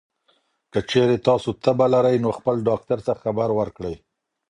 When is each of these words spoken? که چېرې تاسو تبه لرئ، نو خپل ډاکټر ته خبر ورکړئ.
که 0.71 0.79
چېرې 0.89 1.17
تاسو 1.27 1.49
تبه 1.63 1.85
لرئ، 1.93 2.17
نو 2.23 2.29
خپل 2.37 2.55
ډاکټر 2.67 2.99
ته 3.07 3.13
خبر 3.21 3.49
ورکړئ. 3.59 3.95